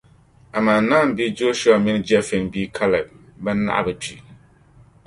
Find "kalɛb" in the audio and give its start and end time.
2.75-3.07